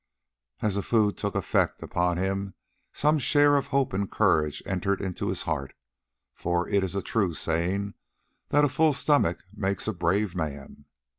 [0.63, 2.55] As the food took effect upon him
[2.91, 5.75] some share of hope and courage entered into his heart,
[6.33, 7.93] for it is a true saying
[8.49, 10.85] that a full stomach makes a brave man.